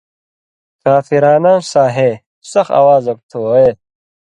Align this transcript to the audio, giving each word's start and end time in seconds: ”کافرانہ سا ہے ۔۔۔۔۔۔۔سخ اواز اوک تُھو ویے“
”کافرانہ 0.83 1.53
سا 1.69 1.83
ہے 1.95 2.11
۔۔۔۔۔۔۔سخ 2.49 2.67
اواز 2.79 3.05
اوک 3.09 3.19
تُھو 3.29 3.39
ویے“ 3.51 3.69